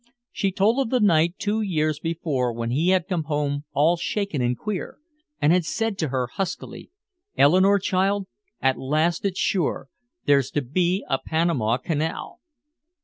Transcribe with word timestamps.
She 0.31 0.51
told 0.51 0.79
of 0.79 0.89
the 0.89 0.99
night 0.99 1.35
two 1.37 1.61
years 1.61 1.99
before 1.99 2.51
when 2.53 2.71
he 2.71 2.89
had 2.89 3.07
come 3.07 3.25
home 3.25 3.65
"all 3.71 3.97
shaken 3.97 4.41
and 4.41 4.57
queer" 4.57 4.97
and 5.39 5.53
had 5.53 5.63
said 5.63 5.99
to 5.99 6.07
her 6.07 6.25
huskily, 6.25 6.89
"Eleanore, 7.37 7.77
child, 7.77 8.25
at 8.59 8.79
last 8.79 9.25
it's 9.25 9.37
sure. 9.37 9.89
There's 10.25 10.49
to 10.57 10.63
be 10.63 11.05
a 11.07 11.19
Panama 11.19 11.77
Canal." 11.77 12.39